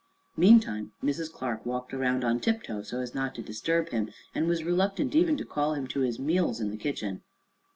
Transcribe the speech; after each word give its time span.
Meantime, 0.35 0.93
Mrs. 1.03 1.31
Clark 1.31 1.63
walked 1.63 1.93
around 1.93 2.23
on 2.23 2.39
tiptoe, 2.39 2.81
so 2.81 3.01
as 3.01 3.13
not 3.13 3.35
to 3.35 3.43
disturb 3.43 3.89
him, 3.89 4.09
and 4.33 4.47
was 4.47 4.63
reluctant 4.63 5.13
even 5.13 5.37
to 5.37 5.45
call 5.45 5.75
him 5.75 5.85
to 5.89 5.99
his 5.99 6.17
meals 6.17 6.59
in 6.59 6.71
the 6.71 6.75
kitchen. 6.77 7.21